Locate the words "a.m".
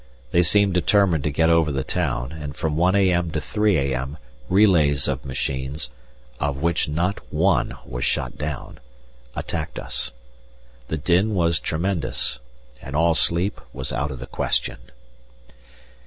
2.95-3.29, 3.77-4.17